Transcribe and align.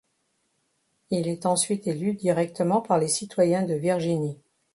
Il 1.11 1.27
est 1.27 1.45
ensuite 1.45 1.85
élu 1.85 2.15
directement 2.15 2.81
par 2.81 2.97
les 2.97 3.07
citoyens 3.07 3.61
de 3.61 3.75
Virginie. 3.75 4.39